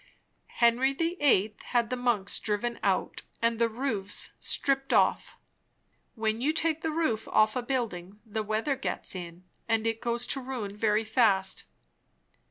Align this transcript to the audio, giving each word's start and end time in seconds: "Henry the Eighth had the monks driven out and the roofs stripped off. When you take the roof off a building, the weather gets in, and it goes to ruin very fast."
"Henry 0.57 0.93
the 0.93 1.15
Eighth 1.19 1.61
had 1.61 1.91
the 1.91 1.95
monks 1.95 2.39
driven 2.39 2.79
out 2.81 3.21
and 3.39 3.59
the 3.59 3.69
roofs 3.69 4.33
stripped 4.39 4.93
off. 4.93 5.37
When 6.15 6.41
you 6.41 6.53
take 6.53 6.81
the 6.81 6.89
roof 6.89 7.27
off 7.27 7.55
a 7.55 7.61
building, 7.61 8.19
the 8.25 8.41
weather 8.41 8.75
gets 8.75 9.13
in, 9.13 9.43
and 9.69 9.85
it 9.85 10.01
goes 10.01 10.25
to 10.29 10.41
ruin 10.41 10.75
very 10.75 11.03
fast." 11.03 11.65